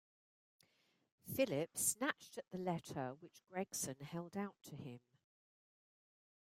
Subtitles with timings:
[1.31, 4.99] Philip snatched at the letter which Gregson held out to him.